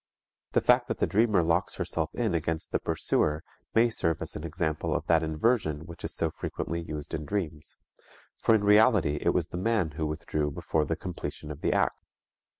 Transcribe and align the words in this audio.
The 0.53 0.61
fact 0.61 0.87
that 0.87 0.97
the 0.97 1.05
dreamer 1.05 1.43
locks 1.43 1.75
herself 1.75 2.09
in 2.15 2.33
against 2.33 2.71
the 2.71 2.79
pursuer 2.79 3.43
may 3.75 3.87
serve 3.91 4.19
as 4.23 4.35
an 4.35 4.43
example 4.43 4.95
of 4.95 5.05
that 5.05 5.21
inversion 5.21 5.81
which 5.85 6.03
is 6.03 6.11
so 6.11 6.31
frequently 6.31 6.81
used 6.81 7.13
in 7.13 7.23
dreams, 7.23 7.75
for 8.35 8.55
in 8.55 8.63
reality 8.63 9.19
it 9.21 9.29
was 9.29 9.49
the 9.49 9.57
man 9.57 9.91
who 9.91 10.07
withdrew 10.07 10.49
before 10.49 10.85
the 10.85 10.95
completion 10.95 11.51
of 11.51 11.61
the 11.61 11.71
act. 11.73 12.03